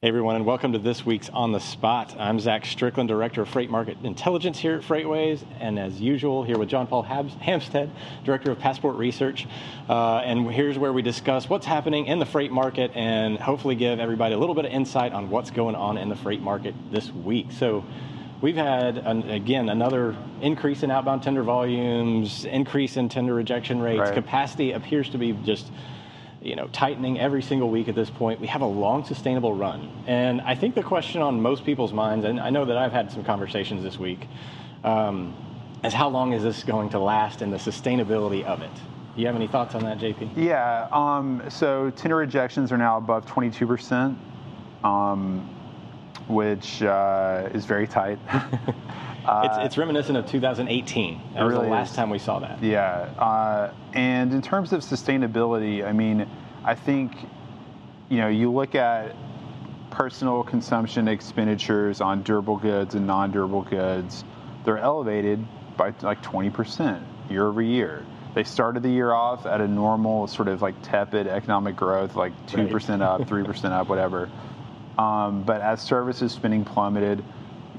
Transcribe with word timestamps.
Hey 0.00 0.06
everyone, 0.06 0.36
and 0.36 0.46
welcome 0.46 0.74
to 0.74 0.78
this 0.78 1.04
week's 1.04 1.28
On 1.30 1.50
the 1.50 1.58
Spot. 1.58 2.14
I'm 2.20 2.38
Zach 2.38 2.64
Strickland, 2.64 3.08
Director 3.08 3.42
of 3.42 3.48
Freight 3.48 3.68
Market 3.68 3.96
Intelligence 4.04 4.56
here 4.56 4.76
at 4.76 4.82
FreightWaves, 4.82 5.44
and 5.58 5.76
as 5.76 6.00
usual, 6.00 6.44
here 6.44 6.56
with 6.56 6.68
John 6.68 6.86
Paul 6.86 7.02
Hampstead, 7.02 7.90
Director 8.22 8.52
of 8.52 8.60
Passport 8.60 8.94
Research. 8.94 9.48
Uh, 9.88 10.18
and 10.18 10.48
here's 10.52 10.78
where 10.78 10.92
we 10.92 11.02
discuss 11.02 11.48
what's 11.48 11.66
happening 11.66 12.06
in 12.06 12.20
the 12.20 12.26
freight 12.26 12.52
market 12.52 12.92
and 12.94 13.40
hopefully 13.40 13.74
give 13.74 13.98
everybody 13.98 14.36
a 14.36 14.38
little 14.38 14.54
bit 14.54 14.66
of 14.66 14.70
insight 14.70 15.12
on 15.12 15.30
what's 15.30 15.50
going 15.50 15.74
on 15.74 15.98
in 15.98 16.08
the 16.08 16.14
freight 16.14 16.42
market 16.42 16.76
this 16.92 17.10
week. 17.10 17.50
So, 17.50 17.84
we've 18.40 18.54
had 18.54 18.98
an, 18.98 19.28
again 19.28 19.68
another 19.68 20.16
increase 20.40 20.84
in 20.84 20.92
outbound 20.92 21.24
tender 21.24 21.42
volumes, 21.42 22.44
increase 22.44 22.96
in 22.96 23.08
tender 23.08 23.34
rejection 23.34 23.80
rates. 23.80 23.98
Right. 23.98 24.14
Capacity 24.14 24.70
appears 24.70 25.08
to 25.10 25.18
be 25.18 25.32
just 25.32 25.72
you 26.40 26.54
know, 26.56 26.68
tightening 26.68 27.18
every 27.18 27.42
single 27.42 27.70
week 27.70 27.88
at 27.88 27.94
this 27.94 28.10
point. 28.10 28.40
We 28.40 28.46
have 28.46 28.60
a 28.60 28.66
long, 28.66 29.04
sustainable 29.04 29.54
run. 29.54 29.90
And 30.06 30.40
I 30.42 30.54
think 30.54 30.74
the 30.74 30.82
question 30.82 31.20
on 31.20 31.40
most 31.40 31.64
people's 31.64 31.92
minds, 31.92 32.24
and 32.24 32.40
I 32.40 32.50
know 32.50 32.64
that 32.64 32.76
I've 32.76 32.92
had 32.92 33.10
some 33.10 33.24
conversations 33.24 33.82
this 33.82 33.98
week, 33.98 34.26
um, 34.84 35.34
is 35.84 35.92
how 35.92 36.08
long 36.08 36.32
is 36.32 36.42
this 36.42 36.62
going 36.64 36.90
to 36.90 36.98
last 36.98 37.42
and 37.42 37.52
the 37.52 37.56
sustainability 37.56 38.44
of 38.44 38.62
it? 38.62 38.74
Do 38.74 39.22
you 39.22 39.26
have 39.26 39.36
any 39.36 39.48
thoughts 39.48 39.74
on 39.74 39.82
that, 39.84 39.98
JP? 39.98 40.30
Yeah. 40.36 40.88
Um, 40.92 41.42
so 41.48 41.90
tender 41.90 42.16
rejections 42.16 42.70
are 42.70 42.78
now 42.78 42.98
above 42.98 43.26
22%, 43.26 44.16
um, 44.84 45.48
which 46.26 46.82
uh, 46.82 47.48
is 47.52 47.64
very 47.64 47.86
tight. 47.86 48.18
Uh, 49.28 49.42
it's, 49.44 49.66
it's, 49.66 49.76
reminiscent 49.76 50.16
of 50.16 50.26
2018. 50.26 51.20
That 51.34 51.42
was 51.44 51.52
really 51.52 51.66
the 51.66 51.70
last 51.70 51.90
is. 51.90 51.96
time 51.96 52.08
we 52.08 52.18
saw 52.18 52.38
that. 52.38 52.62
Yeah. 52.62 52.80
Uh, 53.18 53.74
and 53.92 54.32
in 54.32 54.40
terms 54.40 54.72
of 54.72 54.80
sustainability, 54.80 55.84
I 55.84 55.92
mean, 55.92 56.26
I 56.64 56.74
think, 56.74 57.12
you 58.08 58.18
know, 58.18 58.28
you 58.28 58.50
look 58.50 58.74
at 58.74 59.14
personal 59.90 60.42
consumption 60.44 61.08
expenditures 61.08 62.00
on 62.00 62.22
durable 62.22 62.56
goods 62.56 62.94
and 62.94 63.06
non 63.06 63.30
durable 63.30 63.62
goods, 63.62 64.24
they're 64.64 64.78
elevated 64.78 65.44
by 65.76 65.92
like 66.00 66.22
20% 66.22 67.02
year 67.30 67.46
over 67.46 67.60
year. 67.60 68.06
They 68.34 68.44
started 68.44 68.82
the 68.82 68.90
year 68.90 69.12
off 69.12 69.44
at 69.44 69.60
a 69.60 69.68
normal, 69.68 70.26
sort 70.26 70.48
of 70.48 70.62
like 70.62 70.74
tepid 70.82 71.26
economic 71.26 71.76
growth, 71.76 72.14
like 72.16 72.32
2% 72.46 72.72
right. 72.88 73.00
up, 73.02 73.20
3% 73.22 73.72
up, 73.72 73.88
whatever. 73.88 74.30
Um, 74.98 75.44
but 75.44 75.60
as 75.60 75.80
services 75.80 76.32
spending 76.32 76.64
plummeted, 76.64 77.24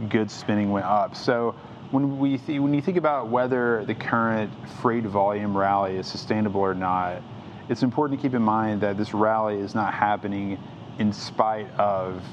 goods 0.09 0.33
spending 0.33 0.71
went 0.71 0.85
up. 0.85 1.15
So 1.15 1.53
when 1.91 2.17
we 2.17 2.37
th- 2.37 2.59
when 2.59 2.73
you 2.73 2.81
think 2.81 2.97
about 2.97 3.27
whether 3.27 3.83
the 3.85 3.95
current 3.95 4.51
freight 4.81 5.03
volume 5.03 5.57
rally 5.57 5.97
is 5.97 6.07
sustainable 6.07 6.61
or 6.61 6.73
not, 6.73 7.21
it's 7.67 7.83
important 7.83 8.19
to 8.19 8.27
keep 8.27 8.33
in 8.33 8.41
mind 8.41 8.81
that 8.81 8.97
this 8.97 9.13
rally 9.13 9.59
is 9.59 9.75
not 9.75 9.93
happening 9.93 10.57
in 10.97 11.11
spite 11.11 11.69
of 11.77 12.23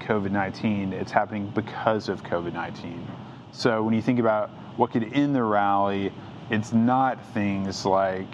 COVID-19. 0.00 0.92
It's 0.92 1.10
happening 1.10 1.50
because 1.54 2.08
of 2.08 2.22
COVID-19. 2.22 3.00
So 3.52 3.82
when 3.82 3.94
you 3.94 4.02
think 4.02 4.20
about 4.20 4.50
what 4.76 4.92
could 4.92 5.12
end 5.12 5.34
the 5.34 5.42
rally, 5.42 6.12
it's 6.50 6.72
not 6.72 7.24
things 7.32 7.84
like 7.84 8.28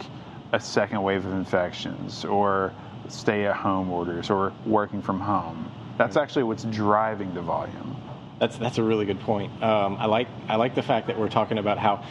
a 0.52 0.60
second 0.60 1.02
wave 1.02 1.24
of 1.24 1.32
infections 1.32 2.24
or 2.24 2.74
stay-at-home 3.08 3.90
orders 3.90 4.30
or 4.30 4.52
working 4.66 5.00
from 5.00 5.20
home. 5.20 5.70
That's 6.02 6.16
actually 6.16 6.42
what's 6.42 6.64
driving 6.64 7.32
the 7.32 7.42
volume. 7.42 7.96
That's 8.40 8.58
that's 8.58 8.78
a 8.78 8.82
really 8.82 9.06
good 9.06 9.20
point. 9.20 9.62
Um, 9.62 9.96
I 10.00 10.06
like 10.06 10.26
I 10.48 10.56
like 10.56 10.74
the 10.74 10.82
fact 10.82 11.06
that 11.06 11.16
we're 11.16 11.28
talking 11.28 11.58
about 11.58 11.78
how 11.78 12.04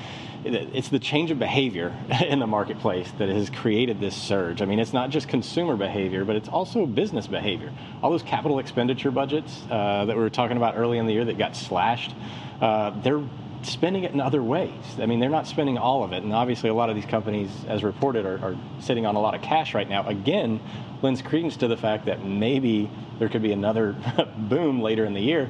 it's 0.45 0.87
the 0.87 0.97
change 0.97 1.29
of 1.29 1.39
behavior 1.39 1.93
in 2.25 2.39
the 2.39 2.47
marketplace 2.47 3.11
that 3.17 3.27
has 3.27 3.49
created 3.49 3.99
this 3.99 4.15
surge. 4.15 4.61
I 4.61 4.65
mean, 4.65 4.79
it's 4.79 4.93
not 4.93 5.09
just 5.09 5.27
consumer 5.27 5.75
behavior, 5.75 6.23
but 6.23 6.37
it's 6.37 6.47
also 6.47 6.85
business 6.85 7.27
behavior. 7.27 7.73
All 8.01 8.11
those 8.11 8.23
capital 8.23 8.59
expenditure 8.59 9.11
budgets 9.11 9.61
uh, 9.69 10.05
that 10.05 10.15
we 10.15 10.23
were 10.23 10.29
talking 10.29 10.55
about 10.55 10.77
early 10.77 10.97
in 10.97 11.05
the 11.05 11.11
year 11.11 11.25
that 11.25 11.37
got 11.37 11.53
slashed, 11.57 12.15
uh, 12.61 12.91
they're 13.01 13.21
spending 13.63 14.03
it 14.03 14.11
in 14.11 14.19
other 14.19 14.41
ways. 14.41 14.71
I 14.99 15.05
mean, 15.05 15.19
they're 15.19 15.29
not 15.29 15.47
spending 15.47 15.77
all 15.77 16.03
of 16.03 16.13
it. 16.13 16.23
And 16.23 16.33
obviously, 16.33 16.69
a 16.69 16.73
lot 16.73 16.89
of 16.89 16.95
these 16.95 17.05
companies, 17.05 17.49
as 17.67 17.83
reported, 17.83 18.25
are, 18.25 18.39
are, 18.39 18.57
sitting 18.79 19.05
on 19.05 19.15
a 19.15 19.19
lot 19.19 19.35
of 19.35 19.41
cash 19.41 19.73
right 19.73 19.87
now. 19.87 20.07
Again, 20.07 20.59
lends 21.01 21.21
credence 21.21 21.57
to 21.57 21.67
the 21.67 21.77
fact 21.77 22.05
that 22.05 22.25
maybe 22.25 22.89
there 23.19 23.29
could 23.29 23.41
be 23.41 23.51
another 23.51 23.95
boom 24.37 24.81
later 24.81 25.05
in 25.05 25.13
the 25.13 25.21
year, 25.21 25.49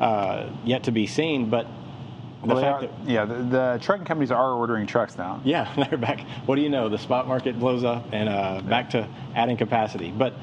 uh, 0.00 0.48
yet 0.64 0.84
to 0.84 0.92
be 0.92 1.06
seen. 1.06 1.50
But 1.50 1.66
the 2.42 2.54
well, 2.54 2.64
are, 2.64 2.80
that, 2.82 2.90
yeah, 3.06 3.24
the, 3.24 3.34
the, 3.34 3.78
trucking 3.82 4.04
companies 4.04 4.32
are 4.32 4.52
ordering 4.52 4.86
trucks 4.86 5.16
now. 5.16 5.40
Yeah, 5.44 5.72
they're 5.88 5.98
back. 5.98 6.20
What 6.46 6.56
do 6.56 6.62
you 6.62 6.70
know? 6.70 6.88
The 6.88 6.98
spot 6.98 7.28
market 7.28 7.58
blows 7.58 7.84
up 7.84 8.06
and 8.12 8.28
uh, 8.28 8.62
back 8.62 8.90
to 8.90 9.08
adding 9.34 9.56
capacity. 9.56 10.10
But 10.10 10.34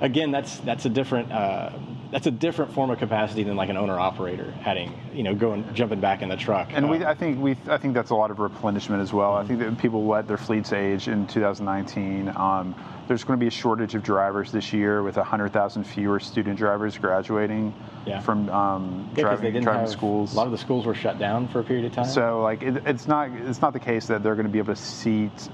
again, 0.00 0.32
that's 0.32 0.58
that's 0.58 0.84
a 0.84 0.88
different 0.88 1.30
uh, 1.30 1.70
that's 2.14 2.28
a 2.28 2.30
different 2.30 2.72
form 2.72 2.90
of 2.90 2.98
capacity 3.00 3.42
than 3.42 3.56
like 3.56 3.70
an 3.70 3.76
owner 3.76 3.98
operator 3.98 4.54
adding, 4.64 4.96
you 5.12 5.24
know, 5.24 5.34
going 5.34 5.74
jumping 5.74 5.98
back 5.98 6.22
in 6.22 6.28
the 6.28 6.36
truck. 6.36 6.68
And 6.72 6.88
we, 6.88 7.02
uh, 7.02 7.10
I 7.10 7.14
think 7.14 7.40
we, 7.40 7.56
I 7.66 7.76
think 7.76 7.92
that's 7.92 8.10
a 8.10 8.14
lot 8.14 8.30
of 8.30 8.38
replenishment 8.38 9.02
as 9.02 9.12
well. 9.12 9.34
I 9.34 9.44
think 9.44 9.58
that 9.58 9.76
people 9.78 10.06
let 10.06 10.28
their 10.28 10.36
fleets 10.36 10.72
age 10.72 11.08
in 11.08 11.26
2019. 11.26 12.32
Um, 12.36 12.76
there's 13.08 13.24
going 13.24 13.36
to 13.36 13.42
be 13.42 13.48
a 13.48 13.50
shortage 13.50 13.96
of 13.96 14.04
drivers 14.04 14.52
this 14.52 14.72
year 14.72 15.02
with 15.02 15.16
100,000 15.16 15.82
fewer 15.82 16.20
student 16.20 16.56
drivers 16.56 16.96
graduating 16.96 17.74
yeah. 18.06 18.20
from 18.20 18.48
um, 18.48 19.10
yeah, 19.16 19.22
driving, 19.22 19.60
driving 19.60 19.80
have, 19.80 19.90
schools. 19.90 20.34
A 20.34 20.36
lot 20.36 20.46
of 20.46 20.52
the 20.52 20.58
schools 20.58 20.86
were 20.86 20.94
shut 20.94 21.18
down 21.18 21.48
for 21.48 21.58
a 21.58 21.64
period 21.64 21.84
of 21.84 21.94
time. 21.94 22.04
So 22.04 22.42
like 22.42 22.62
it, 22.62 22.76
it's 22.86 23.08
not 23.08 23.32
it's 23.32 23.60
not 23.60 23.72
the 23.72 23.80
case 23.80 24.06
that 24.06 24.22
they're 24.22 24.36
going 24.36 24.46
to 24.46 24.52
be 24.52 24.60
able 24.60 24.72
to 24.72 24.80
seat 24.80 25.48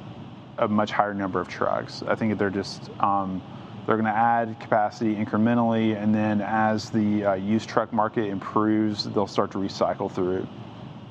a 0.58 0.68
much 0.68 0.90
higher 0.90 1.14
number 1.14 1.40
of 1.40 1.48
trucks. 1.48 2.02
I 2.06 2.16
think 2.16 2.36
they're 2.36 2.50
just 2.50 2.90
um, 3.00 3.40
they're 3.86 3.96
going 3.96 4.04
to 4.04 4.10
add 4.10 4.58
capacity 4.60 5.14
incrementally, 5.14 6.00
and 6.00 6.14
then 6.14 6.40
as 6.40 6.90
the 6.90 7.24
uh, 7.24 7.34
used 7.34 7.68
truck 7.68 7.92
market 7.92 8.26
improves, 8.26 9.04
they'll 9.04 9.26
start 9.26 9.50
to 9.52 9.58
recycle 9.58 10.10
through 10.10 10.38
it. 10.38 10.46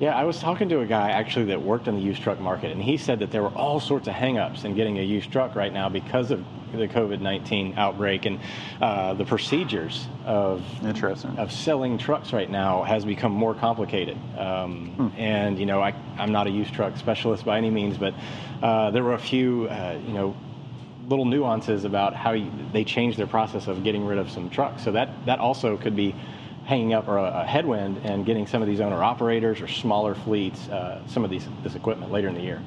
Yeah, 0.00 0.16
I 0.16 0.24
was 0.24 0.40
talking 0.40 0.70
to 0.70 0.80
a 0.80 0.86
guy 0.86 1.10
actually 1.10 1.44
that 1.46 1.60
worked 1.60 1.86
in 1.86 1.94
the 1.94 2.00
used 2.00 2.22
truck 2.22 2.40
market, 2.40 2.72
and 2.72 2.82
he 2.82 2.96
said 2.96 3.18
that 3.18 3.30
there 3.30 3.42
were 3.42 3.50
all 3.50 3.80
sorts 3.80 4.08
of 4.08 4.14
hangups 4.14 4.64
in 4.64 4.74
getting 4.74 4.98
a 4.98 5.02
used 5.02 5.30
truck 5.30 5.54
right 5.54 5.70
now 5.70 5.90
because 5.90 6.30
of 6.30 6.42
the 6.72 6.88
COVID 6.88 7.20
nineteen 7.20 7.74
outbreak 7.76 8.24
and 8.24 8.40
uh, 8.80 9.12
the 9.12 9.26
procedures 9.26 10.06
of 10.24 10.62
interesting 10.86 11.36
of 11.36 11.52
selling 11.52 11.98
trucks 11.98 12.32
right 12.32 12.48
now 12.48 12.82
has 12.82 13.04
become 13.04 13.32
more 13.32 13.54
complicated. 13.54 14.16
Um, 14.38 14.92
hmm. 14.92 15.20
And 15.20 15.58
you 15.58 15.66
know, 15.66 15.82
I, 15.82 15.94
am 16.18 16.32
not 16.32 16.46
a 16.46 16.50
used 16.50 16.72
truck 16.72 16.96
specialist 16.96 17.44
by 17.44 17.58
any 17.58 17.70
means, 17.70 17.98
but 17.98 18.14
uh, 18.62 18.90
there 18.92 19.04
were 19.04 19.14
a 19.14 19.18
few 19.18 19.68
uh, 19.68 19.98
you 20.06 20.14
know 20.14 20.34
little 21.10 21.24
nuances 21.24 21.84
about 21.84 22.14
how 22.14 22.32
you, 22.32 22.50
they 22.72 22.84
change 22.84 23.16
their 23.16 23.26
process 23.26 23.66
of 23.66 23.82
getting 23.82 24.06
rid 24.06 24.16
of 24.16 24.30
some 24.30 24.48
trucks. 24.48 24.82
So 24.84 24.92
that 24.92 25.10
that 25.26 25.40
also 25.40 25.76
could 25.76 25.96
be 25.96 26.14
hanging 26.64 26.94
up 26.94 27.08
or 27.08 27.18
a, 27.18 27.40
a 27.40 27.44
headwind 27.44 28.00
and 28.04 28.24
getting 28.24 28.46
some 28.46 28.62
of 28.62 28.68
these 28.68 28.80
owner 28.80 29.02
operators 29.02 29.60
or 29.60 29.66
smaller 29.66 30.14
fleets 30.14 30.68
uh, 30.68 31.02
some 31.08 31.24
of 31.24 31.30
these 31.30 31.46
this 31.64 31.74
equipment 31.74 32.12
later 32.12 32.28
in 32.28 32.34
the 32.34 32.40
year. 32.40 32.62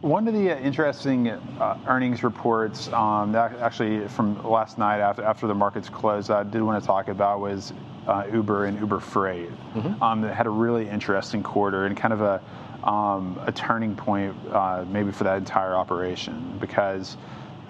One 0.00 0.26
of 0.26 0.34
the 0.34 0.50
uh, 0.50 0.58
interesting 0.58 1.28
uh, 1.28 1.78
earnings 1.86 2.24
reports, 2.24 2.88
um, 2.88 3.36
actually 3.36 4.08
from 4.08 4.42
last 4.42 4.76
night 4.76 4.98
after, 4.98 5.22
after 5.22 5.46
the 5.46 5.54
markets 5.54 5.88
closed, 5.88 6.28
I 6.30 6.42
did 6.42 6.60
want 6.60 6.82
to 6.82 6.86
talk 6.86 7.06
about 7.06 7.38
was 7.38 7.72
uh, 8.08 8.24
Uber 8.32 8.64
and 8.64 8.80
Uber 8.80 8.98
Freight. 8.98 9.50
Mm-hmm. 9.74 10.02
Um, 10.02 10.22
that 10.22 10.34
had 10.34 10.46
a 10.46 10.50
really 10.50 10.88
interesting 10.88 11.42
quarter 11.42 11.84
and 11.84 11.96
kind 11.96 12.12
of 12.12 12.20
a 12.20 12.40
um, 12.82 13.38
a 13.46 13.52
turning 13.52 13.94
point 13.94 14.34
uh, 14.50 14.84
maybe 14.88 15.12
for 15.12 15.24
that 15.24 15.36
entire 15.36 15.76
operation 15.76 16.56
because 16.60 17.16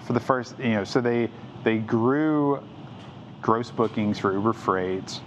for 0.05 0.13
the 0.13 0.19
first, 0.19 0.57
you 0.59 0.71
know, 0.71 0.83
so 0.83 1.01
they 1.01 1.29
they 1.63 1.77
grew 1.77 2.61
gross 3.41 3.71
bookings 3.71 4.19
for 4.19 4.33
Uber 4.33 4.53
Freight 4.53 5.21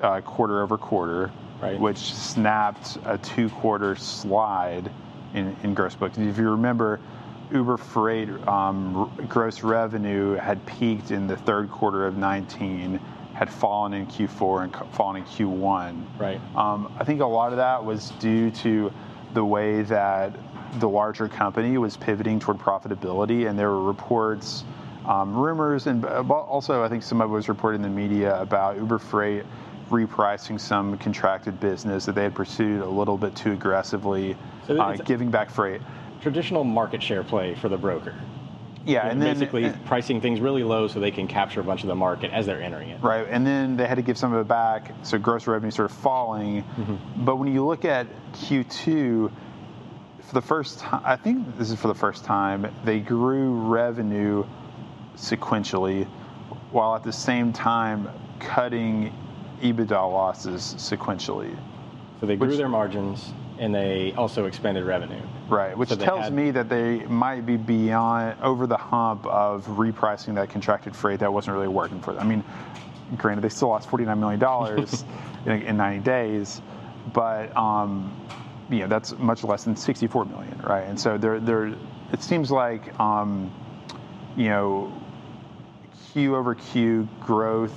uh, 0.00 0.20
quarter 0.20 0.62
over 0.62 0.78
quarter, 0.78 1.30
right. 1.60 1.78
which 1.78 1.98
snapped 2.14 2.98
a 3.04 3.18
two-quarter 3.18 3.96
slide 3.96 4.90
in, 5.34 5.56
in 5.62 5.74
gross 5.74 5.94
bookings. 5.94 6.30
If 6.30 6.38
you 6.38 6.50
remember, 6.50 7.00
Uber 7.52 7.76
Freight 7.76 8.30
um, 8.46 9.10
gross 9.28 9.62
revenue 9.62 10.34
had 10.34 10.64
peaked 10.66 11.10
in 11.10 11.26
the 11.26 11.36
third 11.36 11.70
quarter 11.70 12.06
of 12.06 12.16
19, 12.16 12.98
had 13.34 13.50
fallen 13.50 13.92
in 13.92 14.06
Q4 14.06 14.64
and 14.64 14.94
fallen 14.94 15.16
in 15.16 15.24
Q1. 15.24 16.04
Right. 16.18 16.40
Um, 16.56 16.92
I 16.98 17.04
think 17.04 17.20
a 17.20 17.26
lot 17.26 17.52
of 17.52 17.58
that 17.58 17.84
was 17.84 18.10
due 18.12 18.50
to 18.52 18.92
the 19.34 19.44
way 19.44 19.82
that 19.82 20.32
the 20.78 20.88
larger 20.88 21.28
company 21.28 21.76
was 21.78 21.96
pivoting 21.96 22.38
toward 22.40 22.58
profitability, 22.58 23.48
and 23.48 23.58
there 23.58 23.70
were 23.70 23.82
reports, 23.82 24.64
um, 25.06 25.36
rumors, 25.36 25.86
and 25.86 26.04
also 26.04 26.82
I 26.82 26.88
think 26.88 27.02
some 27.02 27.20
of 27.20 27.30
it 27.30 27.34
was 27.34 27.48
reported 27.48 27.76
in 27.76 27.82
the 27.82 27.88
media 27.88 28.40
about 28.40 28.76
Uber 28.76 28.98
Freight 28.98 29.44
repricing 29.90 30.58
some 30.58 30.96
contracted 30.98 31.58
business 31.58 32.06
that 32.06 32.14
they 32.14 32.22
had 32.22 32.34
pursued 32.34 32.80
a 32.80 32.88
little 32.88 33.18
bit 33.18 33.34
too 33.34 33.52
aggressively, 33.52 34.36
so 34.66 34.80
uh, 34.80 34.96
giving 34.96 35.30
back 35.30 35.50
freight. 35.50 35.80
Traditional 36.20 36.64
market 36.64 37.02
share 37.02 37.24
play 37.24 37.54
for 37.54 37.68
the 37.68 37.76
broker. 37.76 38.14
Yeah, 38.86 39.06
and 39.08 39.20
basically 39.20 39.62
then, 39.62 39.78
pricing 39.84 40.20
things 40.20 40.40
really 40.40 40.64
low 40.64 40.88
so 40.88 41.00
they 41.00 41.10
can 41.10 41.28
capture 41.28 41.60
a 41.60 41.64
bunch 41.64 41.82
of 41.82 41.88
the 41.88 41.94
market 41.94 42.32
as 42.32 42.46
they're 42.46 42.62
entering 42.62 42.90
it. 42.90 43.02
Right, 43.02 43.26
and 43.28 43.46
then 43.46 43.76
they 43.76 43.86
had 43.86 43.96
to 43.96 44.02
give 44.02 44.16
some 44.16 44.32
of 44.32 44.40
it 44.40 44.48
back, 44.48 44.92
so 45.02 45.18
gross 45.18 45.46
revenue 45.46 45.70
sort 45.70 45.90
of 45.90 45.96
falling. 45.98 46.62
Mm-hmm. 46.62 47.24
But 47.24 47.36
when 47.36 47.52
you 47.52 47.66
look 47.66 47.84
at 47.84 48.06
Q2, 48.32 49.30
for 50.30 50.34
the 50.34 50.46
first 50.46 50.78
time, 50.78 51.02
I 51.04 51.16
think 51.16 51.58
this 51.58 51.72
is 51.72 51.80
for 51.80 51.88
the 51.88 51.94
first 51.94 52.24
time, 52.24 52.72
they 52.84 53.00
grew 53.00 53.50
revenue 53.52 54.46
sequentially 55.16 56.06
while 56.70 56.94
at 56.94 57.02
the 57.02 57.12
same 57.12 57.52
time 57.52 58.08
cutting 58.38 59.12
EBITDA 59.60 59.90
losses 59.90 60.76
sequentially. 60.78 61.56
So 62.20 62.26
they 62.26 62.36
grew 62.36 62.46
Which- 62.46 62.58
their 62.58 62.68
margins 62.68 63.32
and 63.58 63.74
they 63.74 64.14
also 64.16 64.46
expanded 64.46 64.84
revenue. 64.84 65.20
Right, 65.48 65.76
which 65.76 65.88
So 65.88 65.96
tells 65.96 66.24
had- 66.26 66.32
me 66.32 66.52
that 66.52 66.68
they 66.68 67.04
might 67.06 67.44
be 67.44 67.56
beyond 67.56 68.36
over 68.40 68.68
the 68.68 68.76
hump 68.76 69.26
of 69.26 69.66
repricing 69.66 70.36
that 70.36 70.48
contracted 70.48 70.94
freight 70.94 71.18
that 71.20 71.32
wasn't 71.32 71.56
really 71.56 71.68
working 71.68 72.00
for 72.00 72.12
them. 72.12 72.22
I 72.22 72.24
mean, 72.24 72.44
granted, 73.18 73.42
they 73.42 73.48
still 73.48 73.68
lost 73.68 73.88
forty 73.90 74.04
nine 74.04 74.20
million 74.20 74.38
dollars 74.38 75.04
in, 75.44 75.62
in 75.62 75.76
ninety 75.76 76.02
days, 76.04 76.62
but 77.12 77.54
um, 77.56 78.14
you 78.70 78.80
know 78.80 78.86
that's 78.86 79.12
much 79.18 79.44
less 79.44 79.64
than 79.64 79.76
sixty 79.76 80.06
four 80.06 80.24
million, 80.24 80.60
right? 80.64 80.84
And 80.86 80.98
so 80.98 81.18
they're 81.18 81.40
they're 81.40 81.74
it 82.12 82.22
seems 82.22 82.50
like 82.50 82.98
um, 82.98 83.52
you 84.36 84.48
know 84.48 84.92
Q 86.12 86.36
over 86.36 86.54
Q 86.54 87.08
growth 87.20 87.74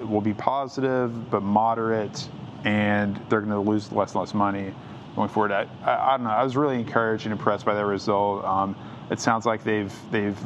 will 0.00 0.20
be 0.20 0.34
positive 0.34 1.30
but 1.30 1.42
moderate, 1.42 2.28
and 2.64 3.16
they're 3.28 3.40
going 3.40 3.52
to 3.52 3.70
lose 3.70 3.90
less 3.92 4.12
and 4.12 4.20
less 4.20 4.34
money 4.34 4.74
going 5.16 5.28
forward. 5.28 5.52
I, 5.52 5.66
I, 5.84 6.14
I 6.14 6.16
don't 6.16 6.24
know. 6.24 6.30
I 6.30 6.44
was 6.44 6.56
really 6.56 6.76
encouraged 6.76 7.26
and 7.26 7.32
impressed 7.32 7.64
by 7.64 7.74
that 7.74 7.84
result. 7.84 8.44
Um, 8.44 8.76
it 9.10 9.20
sounds 9.20 9.46
like 9.46 9.64
they've 9.64 9.92
they've 10.10 10.38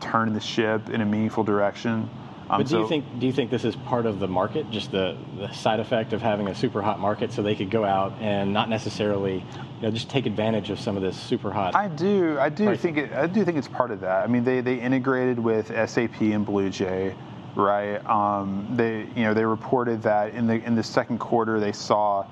turned 0.00 0.34
the 0.34 0.40
ship 0.40 0.90
in 0.90 1.00
a 1.00 1.06
meaningful 1.06 1.44
direction. 1.44 2.08
Um, 2.50 2.60
But 2.60 2.68
do 2.68 2.78
you 2.78 2.86
think 2.88 3.04
do 3.18 3.26
you 3.26 3.32
think 3.32 3.50
this 3.50 3.64
is 3.64 3.74
part 3.74 4.04
of 4.04 4.18
the 4.18 4.28
market, 4.28 4.70
just 4.70 4.90
the, 4.92 5.16
the 5.38 5.50
side 5.52 5.80
effect 5.80 6.12
of 6.12 6.20
having 6.20 6.48
a 6.48 6.54
super 6.54 6.82
hot 6.82 7.00
market, 7.00 7.32
so 7.32 7.42
they 7.42 7.54
could 7.54 7.70
go 7.70 7.84
out 7.84 8.12
and 8.20 8.52
not 8.52 8.68
necessarily, 8.68 9.36
you 9.36 9.82
know, 9.82 9.90
just 9.90 10.10
take 10.10 10.26
advantage 10.26 10.68
of 10.68 10.78
some 10.78 10.96
of 10.96 11.02
this 11.02 11.16
super 11.16 11.50
hot? 11.50 11.74
I 11.74 11.88
do. 11.88 12.38
I 12.38 12.50
do 12.50 12.66
Right. 12.68 12.78
think 12.78 12.98
it, 12.98 13.12
I 13.12 13.26
do 13.26 13.44
think 13.44 13.56
it's 13.56 13.68
part 13.68 13.90
of 13.90 14.00
that. 14.00 14.24
I 14.24 14.26
mean, 14.26 14.44
they, 14.44 14.60
they 14.60 14.78
integrated 14.78 15.38
with 15.38 15.68
SAP 15.68 16.20
and 16.20 16.46
BluJay, 16.46 17.14
right? 17.56 18.04
Um, 18.06 18.66
they 18.76 19.06
you 19.16 19.24
know 19.24 19.32
they 19.32 19.44
reported 19.46 20.02
that 20.02 20.34
in 20.34 20.46
the 20.46 20.62
in 20.64 20.74
the 20.74 20.82
second 20.82 21.18
quarter 21.18 21.58
they 21.60 21.72
saw 21.72 22.26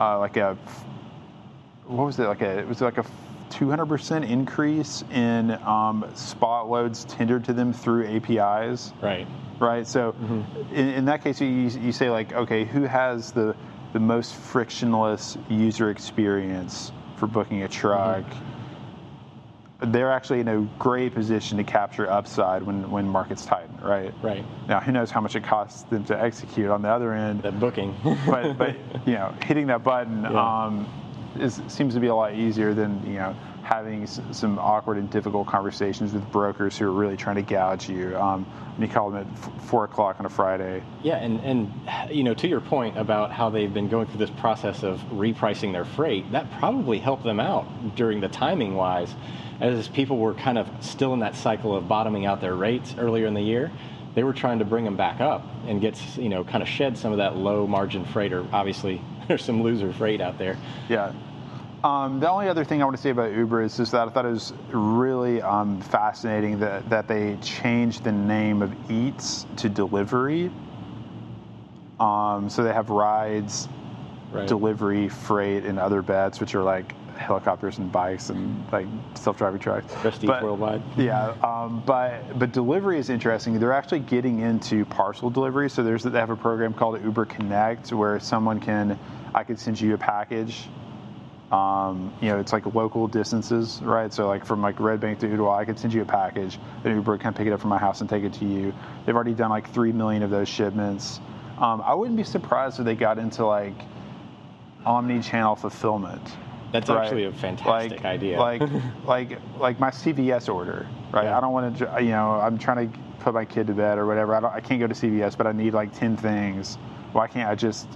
uh, 0.00 0.18
like 0.20 0.36
a 0.36 0.56
what 1.86 2.04
was 2.04 2.18
it 2.20 2.24
like 2.28 2.42
a 2.42 2.58
it 2.58 2.68
was 2.68 2.80
like 2.80 2.98
a 2.98 3.04
200% 3.50 4.28
increase 4.28 5.02
in 5.12 5.52
um, 5.64 6.04
spot 6.14 6.68
loads 6.68 7.04
tendered 7.04 7.44
to 7.44 7.52
them 7.52 7.72
through 7.72 8.06
APIs 8.06 8.92
right. 9.00 9.26
right? 9.58 9.86
So 9.86 10.14
in, 10.72 10.88
in 10.88 11.04
that 11.06 11.22
case, 11.22 11.40
you, 11.40 11.48
you 11.48 11.92
say 11.92 12.10
like, 12.10 12.32
okay, 12.32 12.64
who 12.64 12.82
has 12.82 13.32
the 13.32 13.54
the 13.94 14.00
most 14.00 14.34
frictionless 14.34 15.38
user 15.48 15.88
experience 15.90 16.92
for 17.16 17.26
booking 17.26 17.62
a 17.62 17.68
truck? 17.68 18.24
They're 19.80 20.10
actually 20.10 20.40
in 20.40 20.48
a 20.48 20.60
great 20.78 21.14
position 21.14 21.56
to 21.58 21.64
capture 21.64 22.10
upside 22.10 22.62
when 22.64 22.90
when 22.90 23.08
markets 23.08 23.46
tighten, 23.46 23.78
right? 23.80 24.12
Right. 24.22 24.44
Now, 24.68 24.80
who 24.80 24.90
knows 24.92 25.10
how 25.10 25.20
much 25.20 25.36
it 25.36 25.44
costs 25.44 25.82
them 25.84 26.04
to 26.06 26.20
execute 26.20 26.68
on 26.68 26.82
the 26.82 26.88
other 26.88 27.12
end? 27.14 27.42
That 27.42 27.60
booking. 27.60 27.94
but 28.26 28.58
but 28.58 28.74
you 29.06 29.12
know, 29.14 29.32
hitting 29.44 29.68
that 29.68 29.84
button 29.84 30.22
Yeah. 30.24 30.64
um, 30.66 30.86
is, 31.36 31.60
seems 31.68 31.94
to 31.94 32.00
be 32.00 32.08
a 32.08 32.14
lot 32.14 32.34
easier 32.34 32.74
than 32.74 33.04
you 33.06 33.18
know 33.18 33.36
having 33.62 34.06
some 34.06 34.58
awkward 34.58 34.96
and 34.96 35.10
difficult 35.10 35.46
conversations 35.46 36.14
with 36.14 36.30
brokers 36.32 36.78
who 36.78 36.86
are 36.86 36.90
really 36.90 37.18
trying 37.18 37.36
to 37.36 37.42
gouge 37.42 37.86
you. 37.88 38.16
Um, 38.16 38.46
and 38.74 38.80
you 38.80 38.88
call 38.88 39.10
them 39.10 39.26
at 39.26 39.32
f- 39.34 39.66
four 39.66 39.84
o'clock 39.84 40.20
on 40.20 40.24
a 40.24 40.30
Friday. 40.30 40.82
Yeah, 41.02 41.16
and, 41.16 41.38
and 41.40 42.10
you 42.10 42.24
know, 42.24 42.32
to 42.32 42.48
your 42.48 42.62
point 42.62 42.96
about 42.96 43.30
how 43.30 43.50
they've 43.50 43.72
been 43.72 43.88
going 43.88 44.06
through 44.06 44.20
this 44.20 44.30
process 44.30 44.82
of 44.82 45.00
repricing 45.10 45.72
their 45.72 45.84
freight, 45.84 46.32
that 46.32 46.50
probably 46.58 46.98
helped 46.98 47.24
them 47.24 47.40
out 47.40 47.94
during 47.94 48.20
the 48.20 48.28
timing 48.28 48.74
wise, 48.74 49.14
as 49.60 49.88
people 49.88 50.16
were 50.16 50.32
kind 50.32 50.56
of 50.56 50.66
still 50.80 51.12
in 51.12 51.20
that 51.20 51.36
cycle 51.36 51.76
of 51.76 51.88
bottoming 51.88 52.24
out 52.24 52.40
their 52.40 52.54
rates 52.54 52.94
earlier 52.96 53.26
in 53.26 53.34
the 53.34 53.42
year. 53.42 53.70
They 54.18 54.24
were 54.24 54.32
trying 54.32 54.58
to 54.58 54.64
bring 54.64 54.84
them 54.84 54.96
back 54.96 55.20
up 55.20 55.46
and 55.68 55.80
get 55.80 55.96
you 56.16 56.28
know 56.28 56.42
kind 56.42 56.60
of 56.60 56.68
shed 56.68 56.98
some 56.98 57.12
of 57.12 57.18
that 57.18 57.36
low 57.36 57.68
margin 57.68 58.04
freight. 58.04 58.32
Or 58.32 58.44
obviously, 58.52 59.00
there's 59.28 59.44
some 59.44 59.62
loser 59.62 59.92
freight 59.92 60.20
out 60.20 60.38
there. 60.38 60.56
Yeah. 60.88 61.12
Um, 61.84 62.18
the 62.18 62.28
only 62.28 62.48
other 62.48 62.64
thing 62.64 62.82
I 62.82 62.84
want 62.84 62.96
to 62.96 63.00
say 63.02 63.10
about 63.10 63.32
Uber 63.32 63.62
is 63.62 63.76
just 63.76 63.92
that 63.92 64.08
I 64.08 64.10
thought 64.10 64.26
it 64.26 64.30
was 64.30 64.52
really 64.72 65.40
um, 65.40 65.80
fascinating 65.80 66.58
that, 66.58 66.90
that 66.90 67.06
they 67.06 67.36
changed 67.40 68.02
the 68.02 68.10
name 68.10 68.60
of 68.60 68.74
Eats 68.90 69.46
to 69.58 69.68
Delivery. 69.68 70.50
Um, 72.00 72.50
so 72.50 72.64
they 72.64 72.72
have 72.72 72.90
rides, 72.90 73.68
Right. 74.32 74.48
delivery, 74.48 75.08
freight, 75.08 75.64
and 75.64 75.78
other 75.78 76.02
bets, 76.02 76.40
which 76.40 76.56
are 76.56 76.64
like 76.64 76.92
helicopters 77.18 77.78
and 77.78 77.90
bikes 77.90 78.30
and 78.30 78.64
like 78.72 78.86
self-driving 79.14 79.60
trucks. 79.60 79.92
Prestige 79.96 80.30
worldwide. 80.42 80.82
Yeah, 80.96 81.34
um, 81.42 81.82
but 81.84 82.38
but 82.38 82.52
delivery 82.52 82.98
is 82.98 83.10
interesting. 83.10 83.58
They're 83.58 83.72
actually 83.72 84.00
getting 84.00 84.40
into 84.40 84.84
parcel 84.84 85.28
delivery. 85.28 85.68
So 85.68 85.82
there's 85.82 86.04
they 86.04 86.18
have 86.18 86.30
a 86.30 86.36
program 86.36 86.72
called 86.72 87.02
Uber 87.02 87.26
Connect 87.26 87.92
where 87.92 88.18
someone 88.20 88.60
can 88.60 88.98
I 89.34 89.44
could 89.44 89.58
send 89.58 89.80
you 89.80 89.94
a 89.94 89.98
package. 89.98 90.68
Um, 91.50 92.12
you 92.20 92.28
know, 92.28 92.38
it's 92.38 92.52
like 92.52 92.66
local 92.74 93.08
distances, 93.08 93.80
right? 93.82 94.12
So 94.12 94.26
like 94.26 94.44
from 94.44 94.60
like 94.60 94.78
Red 94.78 95.00
Bank 95.00 95.18
to 95.20 95.32
Ottawa, 95.32 95.56
I 95.56 95.64
could 95.64 95.78
send 95.78 95.94
you 95.94 96.02
a 96.02 96.04
package, 96.04 96.58
and 96.84 96.94
Uber 96.94 97.18
can 97.18 97.32
pick 97.32 97.46
it 97.46 97.52
up 97.52 97.60
from 97.60 97.70
my 97.70 97.78
house 97.78 98.02
and 98.02 98.08
take 98.08 98.22
it 98.22 98.34
to 98.34 98.44
you. 98.44 98.74
They've 99.06 99.14
already 99.14 99.34
done 99.34 99.50
like 99.50 99.72
three 99.72 99.92
million 99.92 100.22
of 100.22 100.30
those 100.30 100.48
shipments. 100.48 101.20
Um, 101.58 101.80
I 101.80 101.94
wouldn't 101.94 102.16
be 102.16 102.24
surprised 102.24 102.78
if 102.78 102.84
they 102.84 102.94
got 102.94 103.18
into 103.18 103.46
like 103.46 103.74
omni-channel 104.84 105.56
fulfillment. 105.56 106.22
That's 106.72 106.88
Right. 106.90 107.04
actually 107.04 107.24
a 107.24 107.32
fantastic 107.32 107.92
like, 107.98 108.04
idea. 108.04 108.38
Like, 108.38 108.62
like, 109.06 109.38
like 109.58 109.80
my 109.80 109.90
CVS 109.90 110.52
order, 110.52 110.86
right? 111.12 111.24
Yeah. 111.24 111.36
I 111.38 111.40
don't 111.40 111.52
want 111.52 111.78
to, 111.78 111.96
you 112.02 112.10
know, 112.10 112.32
I'm 112.32 112.58
trying 112.58 112.90
to 112.90 112.98
put 113.20 113.34
my 113.34 113.44
kid 113.44 113.66
to 113.68 113.72
bed 113.72 113.98
or 113.98 114.06
whatever. 114.06 114.34
I 114.34 114.40
don't, 114.40 114.52
I 114.54 114.60
can't 114.60 114.80
go 114.80 114.86
to 114.86 114.94
CVS, 114.94 115.36
but 115.36 115.46
I 115.46 115.52
need 115.52 115.72
like 115.74 115.92
ten 115.94 116.16
things. 116.16 116.76
Why 117.12 117.26
can't 117.26 117.48
I 117.48 117.54
just 117.54 117.88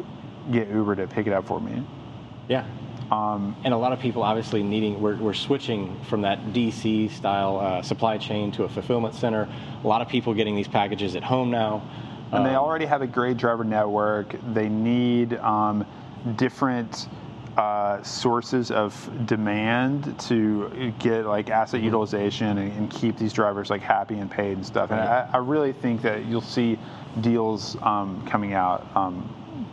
get 0.51 0.69
Uber 0.71 0.97
to 0.97 1.07
pick 1.07 1.27
it 1.27 1.33
up 1.33 1.47
for 1.47 1.61
me? 1.61 1.85
yeah. 2.49 2.65
Um, 3.11 3.55
And 3.63 3.75
a 3.75 3.77
lot 3.77 3.93
of 3.93 3.99
people 4.01 4.23
obviously 4.23 4.63
needing, 4.63 4.99
we're, 5.03 5.17
we're 5.17 5.35
switching 5.35 6.01
from 6.09 6.23
that 6.23 6.39
DC 6.55 7.11
style 7.11 7.59
uh, 7.61 7.83
supply 7.83 8.17
chain 8.17 8.51
to 8.53 8.65
a 8.65 8.69
fulfillment 8.71 9.15
center. 9.15 9.47
A 9.85 9.87
lot 9.87 10.01
of 10.01 10.09
people 10.09 10.33
getting 10.33 10.57
these 10.57 10.67
packages 10.69 11.15
at 11.15 11.23
home 11.23 11.51
now. 11.51 11.83
and 12.33 12.47
they 12.47 12.55
Um, 12.55 12.65
already 12.65 12.87
have 12.87 13.03
a 13.03 13.07
great 13.07 13.37
driver 13.37 13.65
network. 13.65 14.35
They 14.55 14.71
need 14.71 15.35
um, 15.35 15.85
different 16.37 17.07
uh, 17.57 18.03
sources 18.03 18.71
of 18.71 19.11
demand 19.27 20.19
to 20.21 20.93
get 20.99 21.27
like 21.27 21.51
asset 21.51 21.79
Mm-hmm. 21.81 21.85
utilization 21.87 22.59
and, 22.59 22.73
and 22.73 22.91
keep 22.91 23.17
these 23.19 23.33
drivers 23.33 23.69
like 23.71 23.83
happy 23.83 24.15
and 24.19 24.31
paid 24.31 24.57
and 24.57 24.65
stuff. 24.67 24.91
And 24.91 25.01
I, 25.01 25.29
I 25.33 25.37
really 25.39 25.73
think 25.73 26.03
that 26.03 26.25
you'll 26.27 26.41
see 26.41 26.79
deals 27.21 27.77
um, 27.83 28.27
coming 28.27 28.55
out, 28.55 28.87
um, 28.97 29.29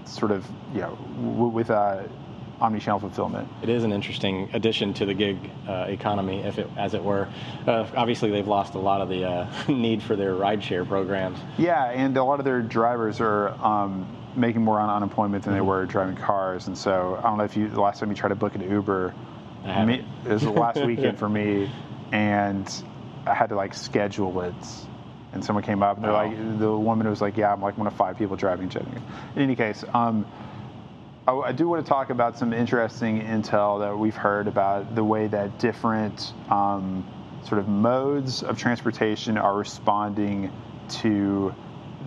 sort 0.05 0.31
of, 0.31 0.45
you 0.73 0.81
know, 0.81 0.97
w- 1.21 1.47
with 1.47 1.69
uh, 1.69 2.03
omni-channel 2.59 2.99
fulfillment. 2.99 3.47
It 3.61 3.69
is 3.69 3.85
an 3.85 3.93
interesting 3.93 4.49
addition 4.51 4.93
to 4.95 5.05
the 5.05 5.13
gig 5.13 5.37
uh, 5.67 5.85
economy, 5.87 6.39
if 6.41 6.57
it, 6.59 6.69
as 6.77 6.93
it 6.93 7.01
were. 7.01 7.29
Uh, 7.65 7.87
obviously, 7.95 8.29
they've 8.31 8.47
lost 8.47 8.73
a 8.73 8.79
lot 8.79 8.99
of 8.99 9.07
the 9.07 9.23
uh, 9.23 9.47
need 9.69 10.03
for 10.03 10.17
their 10.17 10.33
rideshare 10.33 10.85
programs. 10.85 11.39
Yeah, 11.57 11.85
and 11.91 12.17
a 12.17 12.23
lot 12.25 12.39
of 12.39 12.45
their 12.45 12.61
drivers 12.61 13.21
are 13.21 13.49
um, 13.65 14.05
making 14.35 14.61
more 14.63 14.79
on 14.79 14.89
unemployment 14.89 15.43
than 15.43 15.53
they 15.53 15.61
were 15.61 15.85
driving 15.85 16.15
cars. 16.15 16.67
And 16.67 16.77
so 16.77 17.19
I 17.19 17.27
don't 17.27 17.37
know 17.37 17.43
if 17.43 17.57
you 17.57 17.67
the 17.69 17.81
last 17.81 17.99
time 17.99 18.09
you 18.09 18.15
tried 18.15 18.29
to 18.29 18.35
book 18.35 18.55
an 18.55 18.69
Uber, 18.69 19.13
me, 19.85 20.05
it 20.25 20.29
was 20.29 20.43
the 20.43 20.51
last 20.51 20.81
weekend 20.85 21.17
for 21.17 21.29
me, 21.29 21.69
and 22.11 22.83
I 23.25 23.33
had 23.33 23.49
to 23.49 23.55
like 23.55 23.73
schedule 23.73 24.41
it. 24.41 24.53
And 25.31 25.45
someone 25.45 25.63
came 25.63 25.83
up, 25.83 25.97
and 25.97 26.03
they're 26.03 26.11
Wow. 26.11 26.27
like, 26.27 26.59
the 26.59 26.75
woman 26.75 27.07
was 27.07 27.21
like, 27.21 27.37
"Yeah, 27.37 27.53
I'm 27.53 27.61
like 27.61 27.77
one 27.77 27.85
of 27.85 27.93
five 27.93 28.17
people 28.17 28.35
driving." 28.35 28.67
Chattanooga." 28.69 29.01
In 29.35 29.43
any 29.43 29.55
case, 29.55 29.83
um, 29.93 30.25
I, 31.27 31.33
I 31.33 31.51
do 31.51 31.67
want 31.67 31.85
to 31.85 31.89
talk 31.89 32.09
about 32.09 32.35
some 32.37 32.51
interesting 32.51 33.21
intel 33.21 33.79
that 33.81 33.95
we've 33.95 34.15
heard 34.15 34.47
about 34.47 34.95
the 34.95 35.03
way 35.03 35.27
that 35.27 35.59
different 35.59 36.33
um, 36.49 37.05
sort 37.43 37.59
of 37.59 37.67
modes 37.67 38.41
of 38.41 38.57
transportation 38.57 39.37
are 39.37 39.55
responding 39.55 40.51
to 41.01 41.53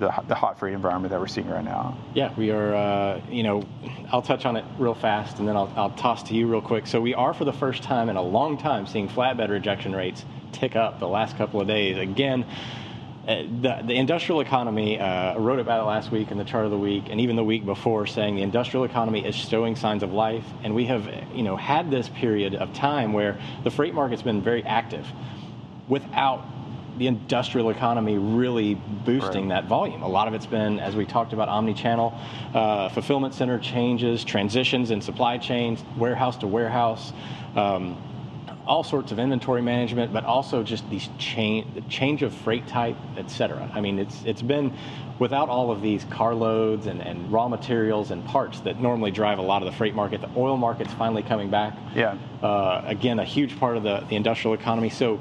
the, 0.02 0.12
the 0.26 0.34
hot 0.34 0.58
freight 0.58 0.74
environment 0.74 1.12
that 1.12 1.20
we're 1.20 1.28
seeing 1.28 1.48
right 1.48 1.64
now. 1.64 1.96
Yeah, 2.14 2.34
we 2.36 2.50
are. 2.50 2.74
Uh, 2.74 3.20
you 3.30 3.44
know, 3.44 3.62
I'll 4.10 4.22
touch 4.22 4.44
on 4.44 4.56
it 4.56 4.64
real 4.78 4.94
fast, 4.94 5.38
and 5.38 5.46
then 5.46 5.56
I'll, 5.56 5.72
I'll 5.76 5.90
toss 5.90 6.24
to 6.24 6.34
you 6.34 6.48
real 6.48 6.60
quick. 6.60 6.86
So 6.86 7.00
we 7.00 7.14
are, 7.14 7.32
for 7.32 7.44
the 7.44 7.52
first 7.52 7.82
time 7.82 8.08
in 8.08 8.16
a 8.16 8.22
long 8.22 8.58
time, 8.58 8.86
seeing 8.86 9.08
flatbed 9.08 9.48
rejection 9.48 9.94
rates 9.94 10.24
tick 10.50 10.76
up 10.76 10.98
the 10.98 11.08
last 11.08 11.38
couple 11.38 11.60
of 11.60 11.68
days. 11.68 11.96
Again, 11.96 12.44
uh, 13.26 13.42
the, 13.60 13.82
the 13.86 13.94
industrial 13.94 14.40
economy. 14.40 14.98
Uh, 14.98 15.06
I 15.06 15.36
wrote 15.36 15.60
about 15.60 15.80
it 15.80 15.86
last 15.86 16.10
week 16.10 16.32
in 16.32 16.38
the 16.38 16.44
chart 16.44 16.64
of 16.64 16.72
the 16.72 16.78
week, 16.78 17.04
and 17.08 17.20
even 17.20 17.36
the 17.36 17.44
week 17.44 17.64
before, 17.64 18.04
saying 18.06 18.34
the 18.34 18.42
industrial 18.42 18.84
economy 18.84 19.24
is 19.24 19.36
showing 19.36 19.76
signs 19.76 20.02
of 20.02 20.12
life, 20.12 20.44
and 20.64 20.74
we 20.74 20.86
have, 20.86 21.08
you 21.32 21.44
know, 21.44 21.56
had 21.56 21.92
this 21.92 22.08
period 22.08 22.56
of 22.56 22.74
time 22.74 23.12
where 23.12 23.40
the 23.62 23.70
freight 23.70 23.94
market's 23.94 24.22
been 24.22 24.42
very 24.42 24.64
active, 24.64 25.06
without 25.88 26.44
the 26.98 27.06
industrial 27.06 27.70
economy 27.70 28.18
really 28.18 28.74
boosting 28.74 29.48
Right. 29.48 29.62
that 29.62 29.68
volume. 29.68 30.02
A 30.02 30.08
lot 30.08 30.28
of 30.28 30.34
it's 30.34 30.46
been, 30.46 30.78
as 30.78 30.94
we 30.94 31.06
talked 31.06 31.32
about, 31.32 31.48
omni-channel 31.48 32.12
uh, 32.54 32.88
fulfillment 32.90 33.34
center 33.34 33.58
changes, 33.58 34.24
transitions 34.24 34.90
in 34.90 35.00
supply 35.00 35.38
chains, 35.38 35.82
warehouse 35.96 36.36
to 36.38 36.46
warehouse. 36.46 37.12
Um, 37.56 37.96
all 38.64 38.84
sorts 38.84 39.10
of 39.10 39.18
inventory 39.18 39.60
management, 39.60 40.12
but 40.12 40.24
also 40.24 40.62
just 40.62 40.88
these 40.88 41.08
change, 41.18 41.66
the 41.74 41.80
change 41.82 42.22
of 42.22 42.32
freight 42.32 42.64
type, 42.68 42.96
et 43.16 43.28
cetera. 43.28 43.68
I 43.74 43.80
mean, 43.80 43.98
it's 43.98 44.22
it's 44.24 44.42
been 44.42 44.72
without 45.18 45.48
all 45.48 45.72
of 45.72 45.82
these 45.82 46.04
carloads 46.04 46.86
and, 46.86 47.00
and 47.02 47.32
raw 47.32 47.48
materials 47.48 48.12
and 48.12 48.24
parts 48.24 48.60
that 48.60 48.80
normally 48.80 49.10
drive 49.10 49.38
a 49.38 49.42
lot 49.42 49.62
of 49.62 49.66
the 49.66 49.76
freight 49.76 49.96
market. 49.96 50.20
The 50.20 50.30
oil 50.36 50.56
market's 50.56 50.92
finally 50.94 51.22
coming 51.24 51.50
back. 51.50 51.76
Yeah. 51.96 52.16
Uh, 52.40 52.82
again, 52.86 53.18
a 53.18 53.24
huge 53.24 53.58
part 53.58 53.76
of 53.76 53.82
the, 53.82 54.04
the 54.08 54.14
industrial 54.14 54.54
economy. 54.54 54.90
So 54.90 55.18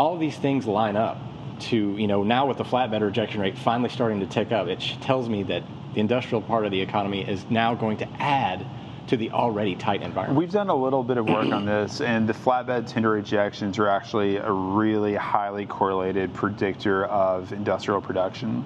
all 0.00 0.16
these 0.16 0.36
things 0.38 0.66
line 0.66 0.96
up 0.96 1.18
to 1.60 1.76
you 1.98 2.06
know 2.06 2.22
now 2.22 2.46
with 2.46 2.56
the 2.56 2.64
flatbed 2.64 3.02
rejection 3.02 3.38
rate 3.38 3.58
finally 3.58 3.90
starting 3.90 4.18
to 4.18 4.26
tick 4.26 4.50
up. 4.50 4.66
It 4.66 4.80
tells 5.02 5.28
me 5.28 5.42
that 5.42 5.62
the 5.92 6.00
industrial 6.00 6.40
part 6.40 6.64
of 6.64 6.70
the 6.70 6.80
economy 6.80 7.20
is 7.20 7.44
now 7.50 7.74
going 7.74 7.98
to 7.98 8.08
add 8.18 8.64
to 9.08 9.18
the 9.18 9.30
already 9.32 9.74
tight 9.74 10.00
environment. 10.00 10.38
We've 10.38 10.50
done 10.50 10.70
a 10.70 10.74
little 10.74 11.02
bit 11.02 11.18
of 11.18 11.28
work 11.28 11.52
on 11.52 11.66
this, 11.66 12.00
and 12.00 12.26
the 12.26 12.32
flatbed 12.32 12.86
tender 12.86 13.10
rejections 13.10 13.78
are 13.78 13.88
actually 13.88 14.36
a 14.36 14.50
really 14.50 15.14
highly 15.16 15.66
correlated 15.66 16.32
predictor 16.32 17.04
of 17.04 17.52
industrial 17.52 18.00
production. 18.00 18.64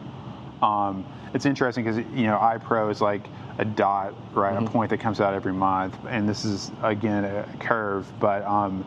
Um, 0.63 1.05
it's 1.35 1.47
interesting 1.47 1.83
because 1.83 1.97
you 2.15 2.27
know 2.27 2.39
iPro 2.39 2.93
is 2.93 3.01
like 3.01 3.27
a 3.59 3.65
dot, 3.65 4.15
right, 4.35 4.55
mm-hmm. 4.55 4.67
a 4.67 4.71
point 4.71 4.91
that 4.91 5.01
comes 5.01 5.21
out 5.21 5.35
every 5.35 5.53
month, 5.53 5.97
and 6.09 6.29
this 6.29 6.45
is 6.45 6.71
again 6.85 7.25
a 7.25 7.45
curve, 7.59 8.07
but 8.21 8.45
um, 8.45 8.85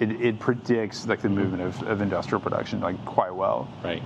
it, 0.00 0.10
it, 0.20 0.38
predicts 0.38 1.06
like 1.06 1.20
the 1.20 1.28
movement 1.28 1.62
of, 1.62 1.82
of 1.82 2.00
industrial 2.00 2.40
production 2.40 2.80
like 2.80 3.02
quite 3.04 3.34
well. 3.34 3.68
Right. 3.84 4.02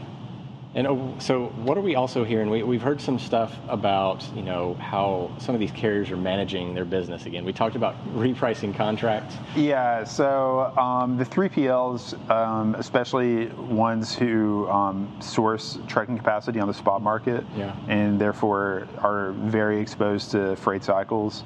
And 0.74 0.88
uh, 0.88 1.18
so, 1.20 1.46
what 1.62 1.78
are 1.78 1.80
we 1.80 1.94
also 1.94 2.24
hearing? 2.24 2.50
We, 2.50 2.76
have 2.76 2.82
heard 2.82 3.00
some 3.00 3.18
stuff 3.18 3.56
about 3.68 4.28
you 4.34 4.42
know 4.42 4.74
how 4.74 5.30
some 5.38 5.54
of 5.54 5.60
these 5.60 5.70
carriers 5.70 6.10
are 6.10 6.16
managing 6.16 6.74
their 6.74 6.84
business. 6.84 7.26
Again, 7.26 7.44
we 7.44 7.52
talked 7.52 7.76
about 7.76 7.94
repricing 8.16 8.74
contracts. 8.74 9.36
Yeah. 9.54 10.02
So 10.02 10.76
um, 10.76 11.16
the 11.16 11.24
3PLs, 11.24 12.28
um, 12.28 12.74
especially 12.74 13.46
ones 13.46 14.14
who 14.14 14.68
um, 14.68 15.16
source 15.20 15.78
trucking 15.86 16.18
capacity 16.18 16.58
on 16.58 16.66
the 16.66 16.74
spot 16.74 17.02
market, 17.02 17.44
yeah. 17.56 17.76
and 17.86 18.20
therefore 18.20 18.88
are 18.98 19.30
very 19.32 19.80
exposed 19.80 20.32
to 20.32 20.56
freight 20.56 20.82
cycles, 20.82 21.44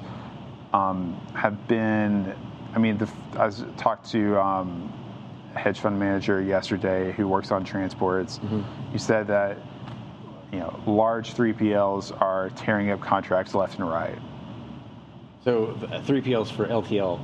um, 0.73 1.13
have 1.35 1.67
been. 1.67 2.35
I 2.73 2.79
mean, 2.79 2.97
the, 2.97 3.09
I 3.37 3.49
talked 3.77 4.11
to 4.11 4.39
um, 4.39 4.93
a 5.55 5.59
hedge 5.59 5.79
fund 5.79 5.99
manager 5.99 6.41
yesterday 6.41 7.11
who 7.13 7.27
works 7.27 7.51
on 7.51 7.63
transports. 7.63 8.39
Mm-hmm. 8.39 8.91
He 8.91 8.97
said 8.97 9.27
that 9.27 9.57
you 10.51 10.59
know 10.59 10.79
large 10.85 11.33
3PLs 11.33 12.19
are 12.21 12.49
tearing 12.51 12.91
up 12.91 13.01
contracts 13.01 13.55
left 13.55 13.79
and 13.79 13.89
right. 13.89 14.17
So 15.43 15.77
3PLs 15.77 16.51
for 16.51 16.67
LTL. 16.67 17.19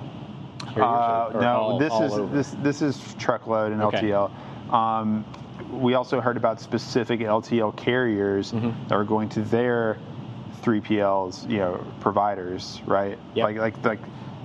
Uh, 0.78 1.32
or 1.34 1.42
no, 1.42 1.48
all, 1.48 1.80
this 1.80 1.92
all 1.92 2.04
is 2.04 2.14
over? 2.14 2.36
this 2.36 2.56
this 2.62 2.82
is 2.82 3.16
truckload 3.20 3.72
and 3.72 3.82
okay. 3.84 4.02
LTL. 4.02 4.74
Um, 4.74 5.26
we 5.72 5.94
also 5.94 6.20
heard 6.22 6.38
about 6.38 6.60
specific 6.60 7.20
LTL 7.20 7.76
carriers 7.76 8.52
mm-hmm. 8.52 8.88
that 8.88 8.96
are 8.96 9.04
going 9.04 9.30
to 9.30 9.42
their 9.42 9.98
3PLs, 10.62 11.50
you 11.50 11.58
know, 11.58 11.86
providers, 12.00 12.82
right? 12.86 13.20
Yep. 13.36 13.44
Like 13.44 13.58
like 13.58 13.86
like. 13.86 14.00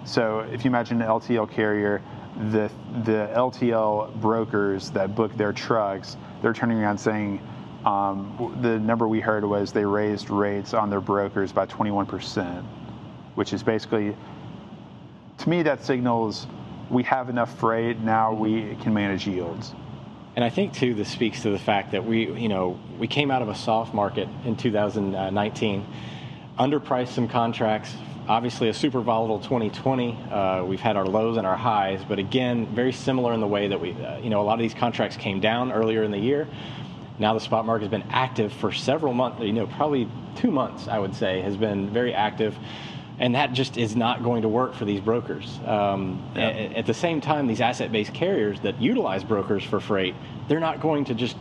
So 0.04 0.40
if 0.40 0.64
you 0.64 0.70
imagine 0.70 1.00
an 1.02 1.08
LTL 1.08 1.50
carrier 1.50 2.02
the 2.36 2.70
the 3.04 3.28
LTL 3.34 4.14
brokers 4.20 4.90
that 4.90 5.14
book 5.14 5.36
their 5.36 5.52
trucks, 5.52 6.16
they're 6.42 6.52
turning 6.52 6.78
around 6.78 6.98
saying 6.98 7.40
um, 7.84 8.56
the 8.60 8.78
number 8.78 9.08
we 9.08 9.20
heard 9.20 9.44
was 9.44 9.72
they 9.72 9.84
raised 9.84 10.30
rates 10.30 10.74
on 10.74 10.90
their 10.90 11.00
brokers 11.00 11.52
by 11.52 11.66
21%, 11.66 12.62
which 13.34 13.52
is 13.52 13.62
basically, 13.62 14.14
to 15.38 15.48
me, 15.48 15.62
that 15.62 15.84
signals 15.84 16.46
we 16.90 17.02
have 17.04 17.30
enough 17.30 17.56
freight 17.58 18.00
now 18.00 18.32
we 18.32 18.76
can 18.82 18.92
manage 18.92 19.26
yields. 19.26 19.74
And 20.36 20.44
I 20.44 20.50
think 20.50 20.72
too, 20.72 20.94
this 20.94 21.08
speaks 21.08 21.42
to 21.42 21.50
the 21.50 21.58
fact 21.58 21.92
that 21.92 22.04
we, 22.04 22.30
you 22.32 22.48
know, 22.48 22.78
we 22.98 23.06
came 23.06 23.30
out 23.30 23.42
of 23.42 23.48
a 23.48 23.54
soft 23.54 23.94
market 23.94 24.28
in 24.44 24.56
2019, 24.56 25.86
underpriced 26.58 27.08
some 27.08 27.28
contracts 27.28 27.94
obviously 28.30 28.68
a 28.68 28.74
super 28.74 29.00
volatile 29.00 29.40
2020. 29.40 30.16
Uh, 30.30 30.64
we've 30.64 30.80
had 30.80 30.96
our 30.96 31.04
lows 31.04 31.36
and 31.36 31.44
our 31.44 31.56
highs, 31.56 32.00
but 32.08 32.20
again, 32.20 32.64
very 32.66 32.92
similar 32.92 33.32
in 33.32 33.40
the 33.40 33.46
way 33.46 33.66
that 33.66 33.80
we, 33.80 33.90
uh, 33.92 34.18
you 34.18 34.30
know, 34.30 34.40
a 34.40 34.44
lot 34.44 34.54
of 34.54 34.60
these 34.60 34.72
contracts 34.72 35.16
came 35.16 35.40
down 35.40 35.72
earlier 35.72 36.04
in 36.04 36.12
the 36.12 36.18
year. 36.18 36.46
Now 37.18 37.34
the 37.34 37.40
spot 37.40 37.66
market 37.66 37.82
has 37.82 37.90
been 37.90 38.08
active 38.08 38.52
for 38.52 38.70
several 38.70 39.14
months, 39.14 39.42
you 39.42 39.52
know, 39.52 39.66
probably 39.66 40.08
two 40.36 40.52
months, 40.52 40.86
I 40.86 41.00
would 41.00 41.16
say, 41.16 41.40
has 41.40 41.56
been 41.56 41.90
very 41.90 42.14
active. 42.14 42.56
And 43.18 43.34
that 43.34 43.52
just 43.52 43.76
is 43.76 43.96
not 43.96 44.22
going 44.22 44.42
to 44.42 44.48
work 44.48 44.74
for 44.74 44.84
these 44.84 45.00
brokers. 45.00 45.58
Um, 45.66 46.24
yeah. 46.36 46.50
at, 46.50 46.76
at 46.76 46.86
the 46.86 46.94
same 46.94 47.20
time, 47.20 47.48
these 47.48 47.60
asset 47.60 47.90
based 47.90 48.14
carriers 48.14 48.60
that 48.60 48.80
utilize 48.80 49.24
brokers 49.24 49.64
for 49.64 49.80
freight, 49.80 50.14
they're 50.46 50.60
not 50.60 50.80
going 50.80 51.06
to 51.06 51.14
just 51.14 51.36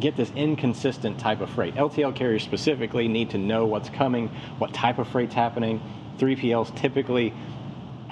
get 0.00 0.16
this 0.16 0.32
inconsistent 0.34 1.18
type 1.18 1.42
of 1.42 1.50
freight. 1.50 1.74
LTL 1.74 2.16
carriers 2.16 2.42
specifically 2.42 3.08
need 3.08 3.30
to 3.30 3.38
know 3.38 3.66
what's 3.66 3.90
coming, 3.90 4.28
what 4.58 4.72
type 4.72 4.98
of 4.98 5.06
freight's 5.08 5.34
happening, 5.34 5.80
3PLs 6.20 6.76
typically 6.76 7.32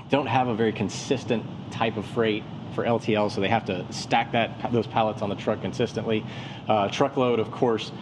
don't 0.09 0.27
have 0.27 0.49
a 0.49 0.55
very 0.55 0.73
consistent 0.73 1.45
type 1.71 1.97
of 1.97 2.07
freight 2.07 2.43
for 2.75 2.85
LTL, 2.85 3.31
so 3.31 3.41
they 3.41 3.49
have 3.49 3.67
to 3.67 3.85
stack 3.93 4.33
that 4.33 4.73
those 4.73 4.87
pallets 4.87 5.23
on 5.23 5.29
the 5.29 5.35
truck 5.37 5.61
consistently. 5.61 6.25
Uh, 6.69 6.88
truckload, 6.88 7.38
of 7.38 7.50
course, 7.50 7.93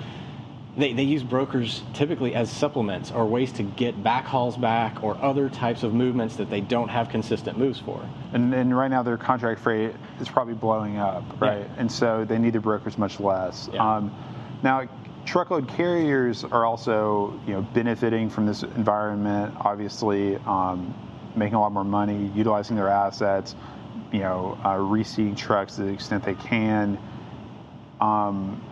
they, 0.76 0.92
they 0.92 1.02
use 1.02 1.22
brokers 1.22 1.82
typically 1.94 2.34
as 2.34 2.50
supplements 2.50 3.10
or 3.10 3.24
ways 3.24 3.52
to 3.52 3.62
get 3.62 4.02
backhauls 4.02 4.60
back 4.60 5.02
or 5.02 5.16
other 5.22 5.48
types 5.48 5.82
of 5.82 5.94
movements 5.94 6.36
that 6.36 6.50
they 6.50 6.60
don't 6.60 6.88
have 6.88 7.08
consistent 7.08 7.58
moves 7.58 7.80
for. 7.80 8.06
And, 8.32 8.52
and 8.52 8.76
right 8.76 8.88
now 8.88 9.02
their 9.02 9.16
contract 9.16 9.60
freight 9.60 9.94
is 10.20 10.28
probably 10.28 10.54
blowing 10.54 10.98
up, 10.98 11.24
right? 11.40 11.60
Yeah. 11.60 11.74
And 11.78 11.90
so 11.90 12.24
they 12.24 12.38
need 12.38 12.52
the 12.52 12.60
brokers 12.60 12.98
much 12.98 13.18
less. 13.18 13.70
Yeah. 13.72 13.96
Um, 13.96 14.14
now, 14.62 14.86
truckload 15.26 15.68
carriers 15.68 16.44
are 16.44 16.64
also 16.64 17.38
you 17.46 17.52
know 17.52 17.62
benefiting 17.62 18.30
from 18.30 18.46
this 18.46 18.62
environment. 18.62 19.54
Obviously, 19.58 20.36
um, 20.46 20.94
making 21.34 21.54
a 21.54 21.60
lot 21.60 21.72
more 21.72 21.84
money, 21.84 22.30
utilizing 22.34 22.76
their 22.76 22.88
assets, 22.88 23.54
you 24.12 24.20
know, 24.20 24.58
uh, 24.64 24.76
reseating 24.76 25.34
trucks 25.34 25.76
to 25.76 25.82
the 25.82 25.92
extent 25.92 26.24
they 26.24 26.34
can. 26.34 26.98
Um, 28.00 28.62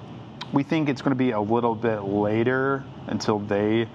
we 0.52 0.62
think 0.62 0.88
it's 0.88 1.02
going 1.02 1.10
to 1.10 1.18
be 1.18 1.32
a 1.32 1.40
little 1.40 1.74
bit 1.74 2.04
later 2.04 2.84
until 3.08 3.40
they 3.40 3.88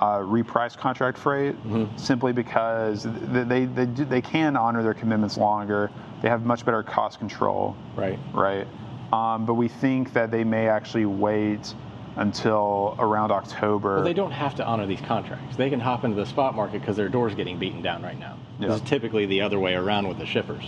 uh, 0.00 0.18
reprice 0.18 0.76
contract 0.76 1.16
freight, 1.16 1.54
mm-hmm. 1.54 1.96
simply 1.96 2.32
because 2.32 3.04
they 3.04 3.44
they 3.44 3.64
they, 3.64 3.86
do, 3.86 4.04
they 4.04 4.20
can 4.20 4.56
honor 4.56 4.82
their 4.82 4.94
commitments 4.94 5.38
longer. 5.38 5.90
They 6.20 6.28
have 6.28 6.44
much 6.44 6.64
better 6.64 6.82
cost 6.82 7.18
control. 7.18 7.76
Right. 7.94 8.18
Right. 8.34 8.66
Um, 9.12 9.46
but 9.46 9.54
we 9.54 9.68
think 9.68 10.12
that 10.14 10.30
they 10.30 10.44
may 10.44 10.68
actually 10.68 11.06
wait 11.06 11.74
until 12.16 12.96
around 12.98 13.30
October. 13.30 13.96
Well, 13.96 14.04
they 14.04 14.14
don't 14.14 14.32
have 14.32 14.54
to 14.56 14.64
honor 14.64 14.86
these 14.86 15.00
contracts. 15.02 15.56
They 15.56 15.70
can 15.70 15.80
hop 15.80 16.04
into 16.04 16.16
the 16.16 16.26
spot 16.26 16.54
market 16.54 16.80
because 16.80 16.96
their 16.96 17.08
door's 17.08 17.34
getting 17.34 17.58
beaten 17.58 17.82
down 17.82 18.02
right 18.02 18.18
now. 18.18 18.38
Yeah. 18.58 18.68
This 18.68 18.82
is 18.82 18.88
typically 18.88 19.26
the 19.26 19.42
other 19.42 19.60
way 19.60 19.74
around 19.74 20.08
with 20.08 20.18
the 20.18 20.26
shippers. 20.26 20.64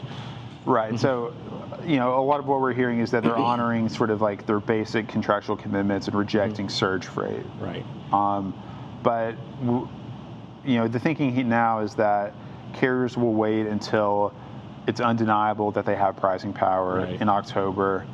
Right. 0.66 0.92
Mm-hmm. 0.92 0.98
so, 0.98 1.34
you 1.86 1.96
know, 1.96 2.18
a 2.18 2.22
lot 2.22 2.40
of 2.40 2.46
what 2.46 2.60
we're 2.60 2.74
hearing 2.74 3.00
is 3.00 3.10
that 3.12 3.22
they're 3.22 3.36
honoring 3.36 3.88
sort 3.88 4.10
of 4.10 4.20
like 4.20 4.46
their 4.46 4.60
basic 4.60 5.08
contractual 5.08 5.56
commitments 5.56 6.06
and 6.06 6.16
rejecting 6.16 6.66
mm-hmm. 6.66 6.76
surge 6.76 7.06
freight. 7.06 7.46
Right. 7.58 7.84
Um, 8.12 8.54
but, 9.02 9.36
you 9.62 10.76
know, 10.76 10.86
the 10.86 11.00
thinking 11.00 11.48
now 11.48 11.80
is 11.80 11.94
that 11.94 12.34
carriers 12.74 13.16
will 13.16 13.32
wait 13.32 13.66
until 13.66 14.34
it's 14.86 15.00
undeniable 15.00 15.70
that 15.72 15.86
they 15.86 15.96
have 15.96 16.16
pricing 16.16 16.52
power 16.52 16.96
right. 16.96 17.20
in 17.20 17.30
October 17.30 18.06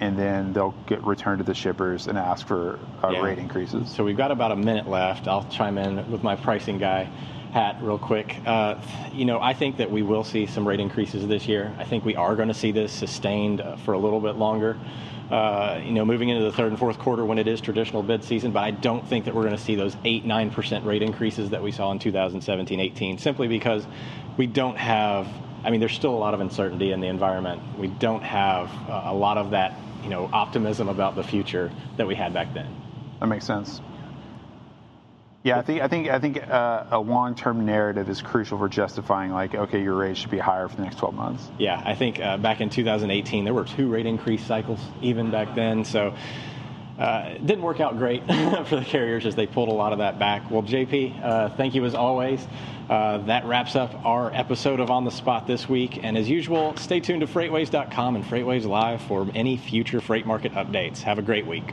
and 0.00 0.18
then 0.18 0.52
they'll 0.52 0.74
get 0.86 1.02
returned 1.04 1.38
to 1.38 1.44
the 1.44 1.54
shippers 1.54 2.06
and 2.06 2.18
ask 2.18 2.46
for 2.46 2.78
uh, 3.02 3.10
yeah. 3.10 3.22
rate 3.22 3.38
increases. 3.38 3.90
So 3.90 4.04
we've 4.04 4.16
got 4.16 4.30
about 4.30 4.52
a 4.52 4.56
minute 4.56 4.88
left. 4.88 5.26
I'll 5.26 5.48
chime 5.48 5.78
in 5.78 6.10
with 6.10 6.22
my 6.22 6.36
pricing 6.36 6.78
guy 6.78 7.08
hat 7.52 7.78
real 7.80 7.98
quick. 7.98 8.36
Uh, 8.44 8.74
you 9.12 9.24
know, 9.24 9.40
I 9.40 9.54
think 9.54 9.78
that 9.78 9.90
we 9.90 10.02
will 10.02 10.24
see 10.24 10.46
some 10.46 10.68
rate 10.68 10.80
increases 10.80 11.26
this 11.26 11.48
year. 11.48 11.74
I 11.78 11.84
think 11.84 12.04
we 12.04 12.14
are 12.14 12.36
going 12.36 12.48
to 12.48 12.54
see 12.54 12.72
this 12.72 12.92
sustained 12.92 13.60
uh, 13.62 13.76
for 13.76 13.94
a 13.94 13.98
little 13.98 14.20
bit 14.20 14.36
longer. 14.36 14.76
Uh, 15.30 15.80
you 15.82 15.92
know, 15.92 16.04
moving 16.04 16.28
into 16.28 16.44
the 16.44 16.52
third 16.52 16.68
and 16.68 16.78
fourth 16.78 16.98
quarter 16.98 17.24
when 17.24 17.38
it 17.38 17.48
is 17.48 17.60
traditional 17.60 18.02
bid 18.02 18.22
season, 18.22 18.52
but 18.52 18.60
I 18.60 18.70
don't 18.70 19.04
think 19.08 19.24
that 19.24 19.34
we're 19.34 19.42
going 19.42 19.56
to 19.56 19.62
see 19.62 19.74
those 19.74 19.96
8 20.04 20.24
9% 20.24 20.84
rate 20.84 21.02
increases 21.02 21.50
that 21.50 21.62
we 21.62 21.72
saw 21.72 21.90
in 21.90 21.98
2017 21.98 22.78
18, 22.78 23.18
simply 23.18 23.48
because 23.48 23.86
we 24.36 24.46
don't 24.46 24.76
have, 24.76 25.26
I 25.64 25.70
mean, 25.70 25.80
there's 25.80 25.94
still 25.94 26.14
a 26.14 26.20
lot 26.20 26.34
of 26.34 26.40
uncertainty 26.40 26.92
in 26.92 27.00
the 27.00 27.08
environment. 27.08 27.60
We 27.76 27.88
don't 27.88 28.22
have 28.22 28.70
uh, 28.88 29.04
a 29.06 29.14
lot 29.14 29.36
of 29.36 29.50
that 29.50 29.74
you 30.06 30.10
know 30.10 30.30
optimism 30.32 30.88
about 30.88 31.16
the 31.16 31.24
future 31.24 31.72
that 31.96 32.06
we 32.06 32.14
had 32.14 32.32
back 32.32 32.54
then. 32.54 32.72
That 33.18 33.26
makes 33.26 33.44
sense. 33.44 33.80
Yeah, 35.42 35.58
I 35.58 35.62
think 35.62 35.80
I 35.80 35.88
think 35.88 36.08
I 36.08 36.18
think 36.20 36.48
uh, 36.48 36.84
a 36.90 36.98
long-term 37.00 37.66
narrative 37.66 38.08
is 38.08 38.22
crucial 38.22 38.56
for 38.56 38.68
justifying 38.68 39.32
like, 39.32 39.54
okay, 39.54 39.82
your 39.82 39.94
rate 39.94 40.16
should 40.16 40.30
be 40.30 40.38
higher 40.38 40.68
for 40.68 40.76
the 40.76 40.82
next 40.82 40.98
12 40.98 41.14
months. 41.14 41.50
Yeah, 41.58 41.82
I 41.84 41.96
think 41.96 42.20
uh, 42.20 42.36
back 42.36 42.60
in 42.60 42.70
2018 42.70 43.44
there 43.44 43.54
were 43.54 43.64
two 43.64 43.88
rate 43.88 44.06
increase 44.06 44.44
cycles 44.44 44.80
even 45.02 45.32
back 45.32 45.56
then. 45.56 45.84
So 45.84 46.14
uh, 46.98 47.32
it 47.34 47.46
didn't 47.46 47.62
work 47.62 47.80
out 47.80 47.98
great 47.98 48.22
for 48.66 48.76
the 48.76 48.84
carriers 48.86 49.26
as 49.26 49.34
they 49.34 49.46
pulled 49.46 49.68
a 49.68 49.72
lot 49.72 49.92
of 49.92 49.98
that 49.98 50.18
back. 50.18 50.50
Well, 50.50 50.62
JP, 50.62 51.24
uh, 51.24 51.48
thank 51.50 51.74
you 51.74 51.84
as 51.84 51.94
always. 51.94 52.46
Uh, 52.88 53.18
that 53.18 53.44
wraps 53.44 53.74
up 53.74 54.04
our 54.04 54.32
episode 54.32 54.80
of 54.80 54.90
On 54.90 55.04
the 55.04 55.10
Spot 55.10 55.46
this 55.46 55.68
week. 55.68 56.04
And 56.04 56.16
as 56.16 56.28
usual, 56.28 56.76
stay 56.76 57.00
tuned 57.00 57.20
to 57.22 57.26
freightwaves.com 57.26 58.16
and 58.16 58.24
FreightWaves 58.24 58.64
Live 58.64 59.02
for 59.02 59.26
any 59.34 59.56
future 59.56 60.00
freight 60.00 60.24
market 60.26 60.52
updates. 60.52 61.02
Have 61.02 61.18
a 61.18 61.22
great 61.22 61.46
week. 61.46 61.72